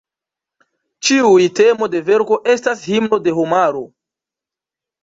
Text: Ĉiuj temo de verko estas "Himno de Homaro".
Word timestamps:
Ĉiuj 1.09 1.45
temo 1.61 1.91
de 1.97 2.03
verko 2.09 2.41
estas 2.55 2.83
"Himno 2.95 3.23
de 3.29 3.39
Homaro". 3.43 3.89